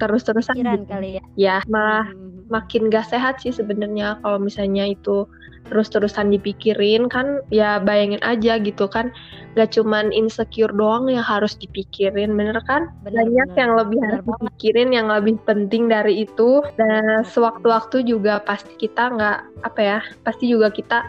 terus-terusan 0.03 0.60
gitu. 0.60 0.84
kali 0.89 1.22
ya 1.22 1.24
ya 1.39 1.58
malah 1.72 2.12
hmm. 2.12 2.51
makin 2.51 2.91
gak 2.91 3.08
sehat 3.08 3.39
sih 3.39 3.55
sebenarnya 3.55 4.20
kalau 4.20 4.41
misalnya 4.41 4.89
itu 4.91 5.24
terus-terusan 5.67 6.32
dipikirin 6.34 7.08
kan 7.08 7.39
ya 7.50 7.79
bayangin 7.79 8.22
aja 8.24 8.60
gitu 8.60 8.88
kan. 8.88 9.12
Gak 9.53 9.77
cuman 9.77 10.10
insecure 10.10 10.74
doang 10.74 11.08
yang 11.08 11.22
harus 11.22 11.53
dipikirin 11.58 12.34
bener 12.34 12.58
kan? 12.65 12.89
Bener, 13.05 13.24
banyak 13.24 13.48
bener. 13.53 13.62
yang 13.62 13.72
lebih 13.77 14.00
bener 14.01 14.10
harus 14.10 14.25
banget. 14.25 14.41
dipikirin 14.41 14.89
yang 14.91 15.08
lebih 15.12 15.36
penting 15.46 15.84
dari 15.88 16.25
itu. 16.25 16.65
Dan 16.75 17.22
sewaktu-waktu 17.27 18.08
juga 18.08 18.41
pasti 18.41 18.74
kita 18.75 19.13
nggak 19.13 19.39
apa 19.63 19.79
ya 19.82 20.00
pasti 20.25 20.50
juga 20.50 20.74
kita 20.74 21.05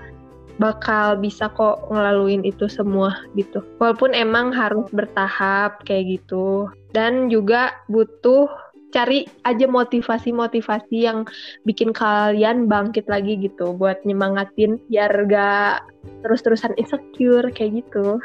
bakal 0.62 1.18
bisa 1.18 1.50
kok 1.50 1.90
ngelaluin 1.90 2.46
itu 2.46 2.70
semua 2.70 3.26
gitu. 3.34 3.62
Walaupun 3.82 4.14
emang 4.14 4.54
harus 4.54 4.86
bertahap 4.94 5.82
kayak 5.82 6.20
gitu. 6.20 6.70
Dan 6.94 7.26
juga 7.26 7.74
butuh 7.90 8.46
cari 8.94 9.26
aja 9.42 9.66
motivasi-motivasi 9.66 10.96
yang 11.02 11.26
bikin 11.66 11.90
kalian 11.90 12.70
bangkit 12.70 13.10
lagi 13.10 13.34
gitu 13.42 13.74
buat 13.74 13.98
nyemangatin 14.06 14.78
biar 14.86 15.10
gak 15.26 15.82
terus-terusan 16.22 16.78
insecure 16.78 17.50
kayak 17.50 17.82
gitu 17.82 18.22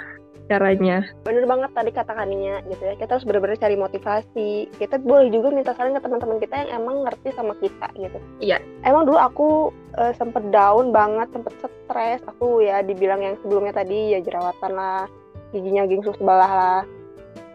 caranya. 0.49 1.05
Bener 1.25 1.45
banget 1.45 1.69
tadi 1.77 1.93
katakannya 1.93 2.65
gitu 2.73 2.81
ya. 2.81 2.93
Kita 2.97 3.17
harus 3.17 3.25
bener-bener 3.25 3.61
cari 3.61 3.77
motivasi. 3.77 4.49
Kita 4.81 4.97
boleh 4.97 5.29
juga 5.29 5.53
minta 5.53 5.77
saran 5.77 5.93
ke 5.93 6.01
teman-teman 6.01 6.41
kita 6.41 6.65
yang 6.65 6.81
emang 6.81 7.05
ngerti 7.05 7.29
sama 7.38 7.53
kita 7.61 7.88
gitu. 7.93 8.17
Iya. 8.41 8.57
Emang 8.81 9.05
dulu 9.05 9.21
aku 9.21 9.49
uh, 10.01 10.13
sempet 10.17 10.49
down 10.49 10.89
banget, 10.89 11.29
sempet 11.29 11.53
stres. 11.61 12.25
Aku 12.25 12.65
ya 12.65 12.81
dibilang 12.81 13.21
yang 13.21 13.38
sebelumnya 13.45 13.77
tadi 13.77 14.17
ya 14.17 14.25
jerawatan 14.25 14.73
lah, 14.73 15.05
giginya 15.53 15.85
gingsung 15.85 16.17
sebelah 16.17 16.49
lah. 16.49 16.81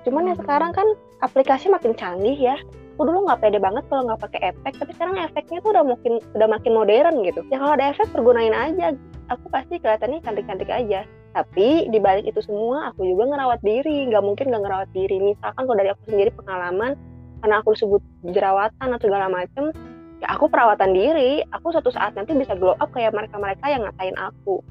Cuman 0.07 0.31
ya 0.31 0.39
sekarang 0.39 0.71
kan 0.71 0.87
aplikasi 1.19 1.67
makin 1.75 1.99
canggih 1.99 2.39
ya 2.39 2.55
aku 2.95 3.11
dulu 3.11 3.27
nggak 3.27 3.43
pede 3.43 3.59
banget 3.59 3.83
kalau 3.91 4.07
nggak 4.07 4.23
pakai 4.23 4.41
efek 4.55 4.73
tapi 4.79 4.93
sekarang 4.95 5.19
efeknya 5.19 5.59
tuh 5.67 5.71
udah 5.75 5.85
makin 5.85 6.15
udah 6.39 6.49
makin 6.49 6.73
modern 6.79 7.15
gitu. 7.27 7.41
Ya 7.51 7.59
kalau 7.59 7.75
ada 7.75 7.91
efek 7.91 8.07
pergunain 8.15 8.55
aja. 8.55 8.95
Aku 9.35 9.51
pasti 9.51 9.83
kelihatannya 9.83 10.23
cantik-cantik 10.23 10.71
aja. 10.71 11.03
Tapi 11.35 11.91
di 11.91 11.99
balik 11.99 12.31
itu 12.31 12.39
semua 12.39 12.95
aku 12.95 13.03
juga 13.03 13.35
ngerawat 13.35 13.61
diri. 13.67 14.07
Nggak 14.07 14.23
mungkin 14.23 14.47
nggak 14.55 14.63
ngerawat 14.63 14.91
diri. 14.95 15.17
Misalkan 15.19 15.67
kalau 15.67 15.75
dari 15.77 15.91
aku 15.91 16.03
sendiri 16.07 16.31
pengalaman 16.39 16.95
karena 17.43 17.55
aku 17.61 17.69
disebut 17.75 18.03
jerawatan 18.31 18.89
atau 18.95 19.05
segala 19.05 19.27
macem 19.27 19.75
ya 20.23 20.29
aku 20.31 20.47
perawatan 20.47 20.95
diri. 20.95 21.43
Aku 21.51 21.75
suatu 21.75 21.91
saat 21.91 22.15
nanti 22.15 22.31
bisa 22.39 22.55
glow 22.55 22.79
up 22.79 22.95
kayak 22.95 23.11
mereka-mereka 23.11 23.67
yang 23.67 23.83
ngatain 23.91 24.15
aku. 24.23 24.63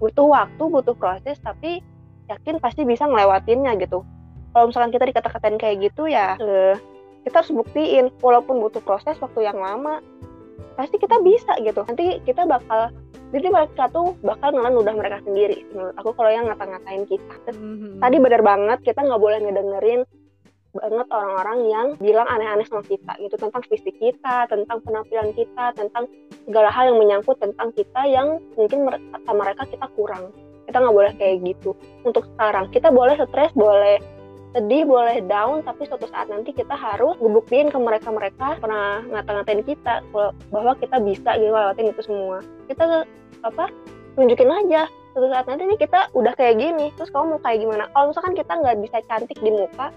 Butuh 0.00 0.24
waktu 0.24 0.64
butuh 0.64 0.96
proses 0.96 1.36
tapi 1.44 1.84
yakin 2.32 2.64
pasti 2.64 2.88
bisa 2.88 3.04
ngelewatinnya 3.04 3.76
gitu. 3.76 4.08
Kalau 4.56 4.64
misalkan 4.72 4.90
kita 4.90 5.04
dikata-katain 5.04 5.60
kayak 5.60 5.76
gitu 5.92 6.08
ya 6.08 6.40
eh, 6.40 6.74
kita 7.26 7.42
harus 7.42 7.52
buktiin 7.52 8.12
walaupun 8.22 8.62
butuh 8.62 8.82
proses 8.84 9.18
waktu 9.18 9.46
yang 9.46 9.58
lama 9.58 10.02
pasti 10.78 10.96
kita 10.98 11.18
bisa 11.22 11.58
gitu. 11.62 11.82
Nanti 11.82 12.22
kita 12.22 12.46
bakal 12.46 12.94
jadi 13.34 13.52
mereka 13.52 13.92
tuh 13.92 14.16
bakal 14.24 14.54
ngelan 14.56 14.78
udah 14.78 14.94
mereka 14.96 15.18
sendiri 15.26 15.66
menurut 15.74 15.94
aku 16.00 16.14
kalau 16.16 16.30
yang 16.32 16.46
ngata-ngatain 16.48 17.04
kita. 17.04 17.34
Mm-hmm. 17.52 18.00
tadi 18.00 18.16
benar 18.22 18.42
banget 18.46 18.78
kita 18.86 19.00
nggak 19.04 19.20
boleh 19.20 19.38
ngedengerin 19.42 20.02
banget 20.68 21.08
orang-orang 21.10 21.58
yang 21.66 21.86
bilang 21.98 22.28
aneh-aneh 22.28 22.64
sama 22.70 22.86
kita 22.86 23.12
gitu. 23.20 23.34
Tentang 23.36 23.62
fisik 23.66 23.96
kita 23.98 24.46
tentang 24.48 24.78
penampilan 24.86 25.34
kita 25.34 25.74
tentang 25.74 26.06
segala 26.46 26.70
hal 26.70 26.94
yang 26.94 26.98
menyangkut 27.02 27.36
tentang 27.42 27.74
kita 27.74 28.00
yang 28.06 28.38
mungkin 28.54 28.86
kata 28.88 29.32
mereka 29.34 29.62
kita 29.68 29.86
kurang. 29.98 30.30
Kita 30.68 30.84
nggak 30.84 30.96
boleh 30.96 31.12
kayak 31.16 31.36
gitu. 31.42 31.74
Untuk 32.04 32.24
sekarang 32.36 32.70
kita 32.70 32.92
boleh 32.92 33.16
stres 33.18 33.52
boleh 33.56 33.98
sedih 34.56 34.88
boleh 34.88 35.20
down 35.28 35.60
tapi 35.60 35.84
suatu 35.84 36.08
saat 36.08 36.32
nanti 36.32 36.56
kita 36.56 36.72
harus 36.72 37.20
ngebuktiin 37.20 37.68
ke 37.68 37.78
mereka-mereka 37.78 38.56
pernah 38.56 39.04
ngata-ngatain 39.12 39.62
kita 39.64 40.00
bahwa 40.48 40.72
kita 40.80 40.96
bisa 41.04 41.36
gitu 41.36 41.52
lewatin 41.52 41.92
itu 41.92 42.02
semua. 42.04 42.40
Kita 42.64 43.04
apa 43.44 43.68
tunjukin 44.16 44.48
aja 44.48 44.88
suatu 45.12 45.28
saat 45.30 45.44
nanti 45.46 45.68
nih 45.68 45.78
kita 45.78 46.08
udah 46.16 46.32
kayak 46.34 46.58
gini 46.58 46.88
terus 46.96 47.12
kamu 47.12 47.36
mau 47.36 47.40
kayak 47.44 47.60
gimana? 47.60 47.84
Kalau 47.92 48.06
misalkan 48.10 48.34
kita 48.34 48.52
nggak 48.56 48.76
bisa 48.80 48.96
cantik 49.04 49.38
di 49.44 49.50
muka 49.52 49.92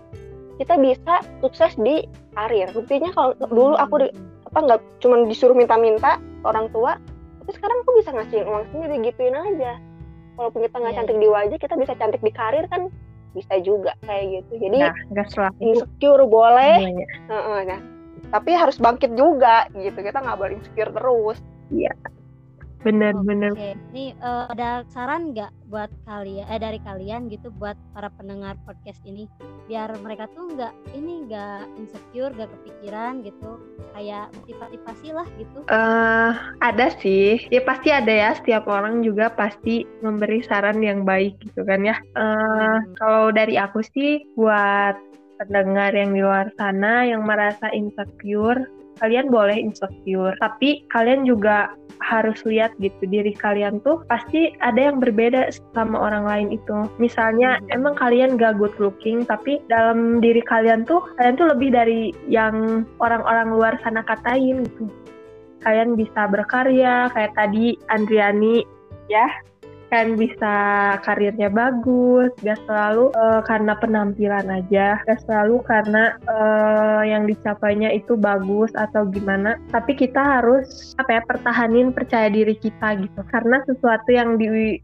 kita 0.59 0.75
bisa 0.77 1.13
sukses 1.39 1.73
di 1.79 2.05
karir. 2.35 2.69
Buktinya 2.75 3.09
kalau 3.15 3.31
dulu 3.39 3.73
aku 3.79 3.95
di, 4.03 4.07
apa 4.51 4.59
nggak 4.61 4.79
cuma 4.99 5.15
disuruh 5.25 5.55
minta-minta 5.55 6.19
orang 6.43 6.67
tua 6.75 6.99
tapi 7.41 7.51
sekarang 7.57 7.77
aku 7.81 7.91
bisa 7.97 8.09
ngasih 8.13 8.45
uang 8.45 8.63
sendiri 8.75 8.95
gituin 9.07 9.33
aja. 9.33 9.79
Walaupun 10.35 10.59
kita 10.67 10.75
nggak 10.75 10.91
yeah. 10.91 10.99
cantik 10.99 11.17
di 11.17 11.27
wajah 11.31 11.57
kita 11.57 11.75
bisa 11.79 11.93
cantik 11.95 12.21
di 12.21 12.31
karir 12.35 12.67
kan 12.67 12.91
bisa 13.31 13.55
juga 13.63 13.95
kayak 14.03 14.25
gitu. 14.41 14.67
Jadi 14.67 14.77
nah, 14.83 15.25
selalu 15.27 15.55
insecure 15.59 16.23
boleh. 16.27 16.75
Nah, 17.31 17.63
nah 17.63 17.79
tapi 18.31 18.55
harus 18.55 18.79
bangkit 18.79 19.11
juga 19.15 19.67
gitu. 19.75 19.99
Kita 19.99 20.19
nggak 20.23 20.37
boleh 20.39 20.53
insecure 20.59 20.91
terus. 20.91 21.37
Iya 21.71 21.91
benar-benar. 22.81 23.53
Oke, 23.53 23.73
nih 23.93 24.17
uh, 24.21 24.49
ada 24.49 24.85
saran 24.89 25.31
nggak 25.31 25.53
buat 25.69 25.89
kalian, 26.03 26.45
eh 26.49 26.59
dari 26.59 26.79
kalian 26.83 27.31
gitu 27.31 27.53
buat 27.55 27.77
para 27.95 28.09
pendengar 28.17 28.57
podcast 28.67 28.99
ini, 29.07 29.29
biar 29.69 29.93
mereka 30.03 30.27
tuh 30.35 30.51
nggak 30.53 30.73
ini 30.97 31.29
nggak 31.29 31.63
insecure, 31.79 32.33
nggak 32.35 32.49
kepikiran 32.49 33.21
gitu, 33.23 33.61
kayak 33.95 34.33
motivasi 34.49 35.07
lah 35.15 35.27
gitu? 35.39 35.59
Uh, 35.71 36.33
ada 36.59 36.91
sih, 36.99 37.39
ya 37.53 37.61
pasti 37.63 37.93
ada 37.93 38.11
ya. 38.11 38.29
Setiap 38.35 38.67
orang 38.67 39.05
juga 39.05 39.31
pasti 39.31 39.87
memberi 40.03 40.43
saran 40.43 40.81
yang 40.83 41.05
baik 41.05 41.39
gitu 41.41 41.63
kan 41.63 41.85
ya. 41.85 41.95
Uh, 42.17 42.81
hmm. 42.81 42.97
Kalau 42.99 43.31
dari 43.31 43.55
aku 43.55 43.79
sih 43.85 44.25
buat 44.35 44.97
pendengar 45.41 45.89
yang 45.97 46.13
di 46.13 46.21
luar 46.21 46.53
sana 46.53 47.01
yang 47.01 47.25
merasa 47.25 47.69
insecure 47.73 48.61
kalian 49.01 49.33
boleh 49.33 49.57
insecure 49.57 50.37
tapi 50.37 50.85
kalian 50.93 51.25
juga 51.25 51.73
harus 52.01 52.41
lihat 52.49 52.73
gitu 52.81 53.05
diri 53.05 53.31
kalian 53.37 53.77
tuh 53.85 54.01
pasti 54.09 54.51
ada 54.59 54.89
yang 54.89 54.97
berbeda 54.97 55.53
sama 55.77 55.95
orang 56.01 56.25
lain 56.25 56.49
itu. 56.57 56.89
Misalnya 56.97 57.61
hmm. 57.61 57.77
emang 57.77 57.93
kalian 57.95 58.35
gak 58.41 58.57
good 58.57 58.73
looking 58.81 59.21
tapi 59.23 59.61
dalam 59.69 60.17
diri 60.17 60.41
kalian 60.41 60.83
tuh 60.83 60.99
kalian 61.21 61.37
tuh 61.37 61.47
lebih 61.53 61.69
dari 61.69 62.11
yang 62.25 62.83
orang-orang 62.97 63.53
luar 63.53 63.73
sana 63.85 64.01
katain 64.01 64.65
gitu. 64.65 64.89
Kalian 65.61 65.93
bisa 65.93 66.25
berkarya 66.25 67.13
kayak 67.13 67.37
tadi 67.37 67.77
Andriani 67.93 68.65
ya 69.05 69.29
kan 69.91 70.15
bisa 70.15 70.55
karirnya 71.03 71.51
bagus, 71.51 72.31
gak 72.39 72.63
selalu 72.63 73.11
uh, 73.11 73.43
karena 73.43 73.75
penampilan 73.75 74.47
aja, 74.47 74.95
gak 75.03 75.19
selalu 75.27 75.59
karena 75.67 76.15
uh, 76.31 77.03
yang 77.03 77.27
dicapainya 77.27 77.91
itu 77.91 78.15
bagus 78.15 78.71
atau 78.79 79.03
gimana. 79.11 79.59
Tapi 79.67 79.99
kita 79.99 80.39
harus 80.39 80.95
apa 80.95 81.19
ya 81.19 81.21
pertahanin 81.27 81.91
percaya 81.91 82.31
diri 82.31 82.55
kita 82.55 83.03
gitu, 83.03 83.21
karena 83.35 83.59
sesuatu 83.67 84.09
yang 84.15 84.39
di 84.39 84.79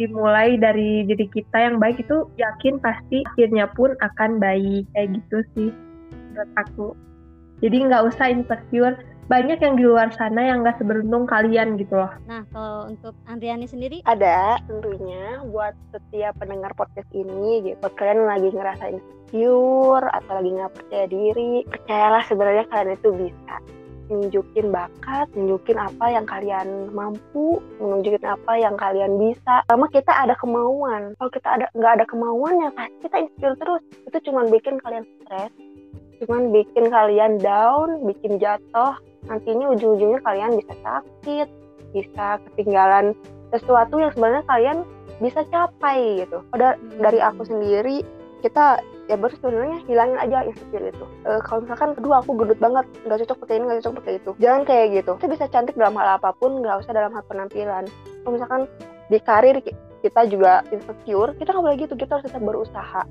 dimulai 0.00 0.56
dari 0.56 1.04
diri 1.04 1.28
kita 1.28 1.68
yang 1.68 1.76
baik 1.76 2.00
itu 2.00 2.24
yakin 2.40 2.80
pasti 2.80 3.26
akhirnya 3.34 3.68
pun 3.76 3.92
akan 4.00 4.40
baik 4.40 4.88
kayak 4.96 5.20
gitu 5.20 5.38
sih 5.52 5.70
menurut 6.32 6.52
aku. 6.56 6.88
Jadi 7.60 7.76
nggak 7.90 8.14
usah 8.14 8.26
insecure 8.30 8.96
banyak 9.32 9.64
yang 9.64 9.74
di 9.80 9.84
luar 9.88 10.12
sana 10.12 10.44
yang 10.44 10.60
gak 10.60 10.76
seberuntung 10.76 11.24
kalian 11.24 11.80
gitu 11.80 11.96
loh. 11.96 12.12
Nah, 12.28 12.44
kalau 12.52 12.92
untuk 12.92 13.16
Andriani 13.24 13.64
sendiri? 13.64 14.04
Ada 14.04 14.60
tentunya 14.68 15.40
buat 15.48 15.72
setiap 15.88 16.36
pendengar 16.36 16.76
podcast 16.76 17.08
ini 17.16 17.64
gitu. 17.64 17.80
Buat 17.80 17.96
kalian 17.96 18.28
lagi 18.28 18.52
ngerasain 18.52 19.00
insecure 19.00 20.04
atau 20.12 20.32
lagi 20.36 20.50
nggak 20.52 20.72
percaya 20.76 21.06
diri, 21.08 21.64
percayalah 21.64 22.22
sebenarnya 22.28 22.64
kalian 22.68 22.92
itu 23.00 23.08
bisa 23.16 23.56
nunjukin 24.12 24.68
bakat, 24.68 25.26
nunjukin 25.32 25.80
apa 25.80 26.06
yang 26.12 26.28
kalian 26.28 26.92
mampu, 26.92 27.64
nunjukin 27.80 28.28
apa 28.28 28.52
yang 28.60 28.76
kalian 28.76 29.16
bisa. 29.16 29.64
Sama 29.72 29.88
kita 29.88 30.12
ada 30.12 30.36
kemauan. 30.36 31.16
Kalau 31.16 31.32
kita 31.32 31.48
ada 31.48 31.66
nggak 31.72 31.92
ada 31.96 32.04
kemauan 32.04 32.60
ya 32.60 32.68
pasti 32.76 33.08
kita 33.08 33.16
insecure 33.24 33.56
terus. 33.56 33.82
Itu 34.04 34.18
cuma 34.28 34.44
bikin 34.52 34.76
kalian 34.84 35.08
stres, 35.24 35.52
cuman 36.20 36.52
bikin 36.52 36.92
kalian 36.92 37.40
down, 37.40 38.04
bikin 38.04 38.36
jatuh, 38.36 39.00
nantinya 39.26 39.70
ujung-ujungnya 39.72 40.20
kalian 40.24 40.58
bisa 40.58 40.74
sakit 40.82 41.48
bisa 41.92 42.40
ketinggalan 42.50 43.12
sesuatu 43.52 44.00
yang 44.00 44.10
sebenarnya 44.16 44.44
kalian 44.48 44.78
bisa 45.20 45.44
capai 45.52 46.24
gitu. 46.24 46.42
Udah 46.56 46.74
dari 46.98 47.20
aku 47.20 47.46
sendiri 47.46 48.02
kita 48.42 48.82
ya 49.06 49.14
baru 49.14 49.38
sebenarnya 49.38 49.78
hilangin 49.86 50.18
aja 50.18 50.42
insecure 50.42 50.90
itu. 50.90 51.04
E, 51.22 51.38
kalau 51.46 51.62
misalkan 51.62 51.94
aduh 51.94 52.18
aku 52.18 52.34
gendut 52.34 52.58
banget 52.58 52.86
nggak 53.06 53.22
cocok 53.22 53.38
pakai 53.46 53.54
ini 53.60 53.64
nggak 53.70 53.78
cocok 53.84 53.94
pakai 54.02 54.12
itu. 54.18 54.30
Jangan 54.42 54.62
kayak 54.66 54.86
gitu. 54.98 55.12
Kita 55.20 55.30
bisa 55.30 55.46
cantik 55.52 55.76
dalam 55.78 55.94
hal 55.94 56.18
apa 56.18 56.34
pun 56.34 56.58
nggak 56.58 56.82
usah 56.82 56.92
dalam 56.96 57.14
hal 57.14 57.22
penampilan. 57.30 57.84
Kalau 58.24 58.32
misalkan 58.34 58.62
di 59.12 59.18
karir 59.22 59.56
kita 60.02 60.20
juga 60.26 60.66
insecure 60.74 61.36
kita 61.38 61.54
nggak 61.54 61.62
boleh 61.62 61.78
gitu. 61.78 61.94
Kita 61.94 62.18
harus 62.18 62.26
tetap 62.26 62.42
berusaha. 62.42 63.02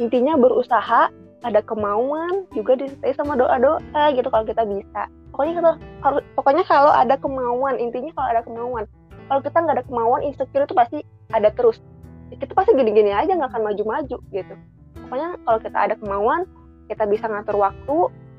Intinya 0.00 0.34
berusaha 0.40 1.12
ada 1.44 1.60
kemauan 1.60 2.48
juga 2.56 2.80
disertai 2.80 3.12
sama 3.12 3.36
doa-doa 3.36 4.04
gitu 4.16 4.28
kalau 4.32 4.48
kita 4.48 4.64
bisa 4.64 5.12
pokoknya 5.34 5.58
kita 5.58 5.72
harus 6.06 6.22
pokoknya 6.38 6.62
kalau 6.70 6.94
ada 6.94 7.18
kemauan 7.18 7.74
intinya 7.82 8.14
kalau 8.14 8.28
ada 8.30 8.42
kemauan. 8.46 8.86
Kalau 9.26 9.40
kita 9.42 9.56
nggak 9.58 9.76
ada 9.82 9.86
kemauan 9.90 10.22
insecure 10.22 10.62
itu 10.62 10.74
pasti 10.78 11.02
ada 11.34 11.50
terus. 11.50 11.82
Kita 12.30 12.54
pasti 12.54 12.70
gini-gini 12.78 13.10
aja 13.10 13.34
nggak 13.34 13.50
akan 13.50 13.66
maju-maju 13.66 14.16
gitu. 14.30 14.54
Pokoknya 14.94 15.34
kalau 15.42 15.58
kita 15.58 15.78
ada 15.90 15.94
kemauan 15.98 16.46
kita 16.86 17.02
bisa 17.10 17.26
ngatur 17.26 17.58
waktu 17.58 17.96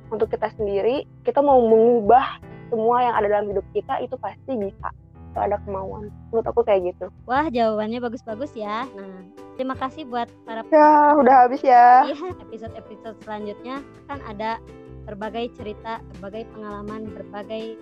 untuk 0.07 0.31
kita 0.31 0.47
sendiri 0.55 1.03
kita 1.27 1.43
mau 1.43 1.59
mengubah 1.67 2.39
semua 2.71 3.03
yang 3.03 3.13
ada 3.19 3.27
dalam 3.27 3.51
hidup 3.51 3.67
kita 3.75 3.99
itu 3.99 4.15
pasti 4.15 4.55
bisa. 4.55 4.87
Kalau 5.35 5.51
ada 5.51 5.59
kemauan. 5.67 6.07
Menurut 6.31 6.47
aku 6.47 6.63
kayak 6.63 6.95
gitu. 6.95 7.11
Wah 7.27 7.51
jawabannya 7.51 7.99
bagus-bagus 7.99 8.55
ya. 8.55 8.87
Nah 8.95 9.27
terima 9.59 9.75
kasih 9.75 10.07
buat 10.07 10.31
para 10.47 10.63
ya 10.71 11.11
udah 11.19 11.35
habis 11.43 11.59
ya. 11.59 12.07
Iya 12.07 12.39
episode 12.39 12.73
episode 12.79 13.19
selanjutnya. 13.27 13.83
Kan 14.07 14.23
ada 14.31 14.63
berbagai 15.05 15.53
cerita 15.55 16.01
berbagai 16.17 16.49
pengalaman 16.51 17.07
berbagai 17.13 17.77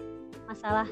masalah 0.46 0.88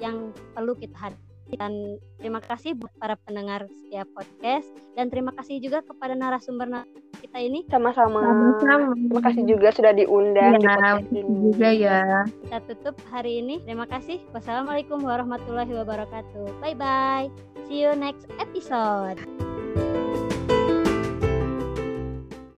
yang 0.00 0.32
perlu 0.52 0.76
kita 0.76 0.96
hadapi 0.96 1.30
dan 1.58 1.98
terima 2.20 2.38
kasih 2.38 2.78
buat 2.78 2.92
para 3.00 3.18
pendengar 3.26 3.66
setiap 3.82 4.06
podcast 4.14 4.70
dan 4.94 5.10
terima 5.10 5.34
kasih 5.34 5.58
juga 5.58 5.82
kepada 5.82 6.14
narasumber 6.14 6.86
kita 7.20 7.38
ini. 7.42 7.66
Sama-sama. 7.66 8.22
Terima 8.62 9.20
kasih 9.20 9.42
juga 9.44 9.68
sudah 9.74 9.92
diundang 9.92 10.56
ya, 10.56 10.58
di 10.58 10.66
podcast 10.66 11.10
ini. 11.10 11.34
juga 11.50 11.68
ya. 11.74 12.00
Kita 12.46 12.58
tutup 12.70 12.96
hari 13.10 13.42
ini. 13.42 13.58
Terima 13.66 13.86
kasih. 13.90 14.22
Wassalamualaikum 14.30 15.02
warahmatullahi 15.02 15.70
wabarakatuh. 15.74 16.62
Bye 16.62 16.78
bye. 16.78 17.26
See 17.66 17.82
you 17.82 17.92
next 17.98 18.30
episode. 18.38 19.49